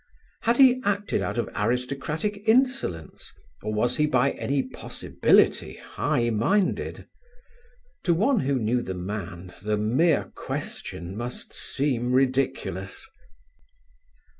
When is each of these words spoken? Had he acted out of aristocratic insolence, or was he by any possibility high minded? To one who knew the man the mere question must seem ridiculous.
Had 0.41 0.57
he 0.57 0.81
acted 0.83 1.21
out 1.21 1.37
of 1.37 1.47
aristocratic 1.55 2.41
insolence, 2.47 3.31
or 3.61 3.71
was 3.71 3.97
he 3.97 4.07
by 4.07 4.31
any 4.31 4.63
possibility 4.63 5.75
high 5.75 6.31
minded? 6.31 7.07
To 8.05 8.15
one 8.15 8.39
who 8.39 8.55
knew 8.55 8.81
the 8.81 8.95
man 8.95 9.53
the 9.61 9.77
mere 9.77 10.31
question 10.33 11.15
must 11.15 11.53
seem 11.53 12.13
ridiculous. 12.13 13.07